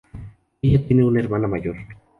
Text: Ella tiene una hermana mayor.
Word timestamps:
Ella 0.63 0.81
tiene 0.87 1.05
una 1.05 1.19
hermana 1.19 1.47
mayor. 1.47 1.75